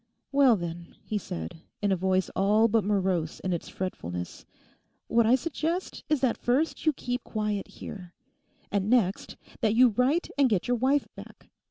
'Well 0.31 0.55
then,' 0.55 0.95
he 1.03 1.19
said, 1.19 1.61
in 1.79 1.91
a 1.91 1.95
voice 1.95 2.31
all 2.35 2.67
but 2.67 2.83
morose 2.83 3.39
in 3.39 3.53
its 3.53 3.69
fretfullness, 3.69 4.47
'what 5.05 5.27
I 5.27 5.35
suggest 5.35 6.03
is 6.09 6.21
that 6.21 6.39
first 6.39 6.87
you 6.87 6.93
keep 6.93 7.23
quiet 7.23 7.67
here; 7.67 8.15
and 8.71 8.89
next, 8.89 9.37
that 9.59 9.75
you 9.75 9.89
write 9.89 10.31
and 10.39 10.49
get 10.49 10.67
your 10.67 10.77
wife 10.77 11.07
back. 11.15 11.51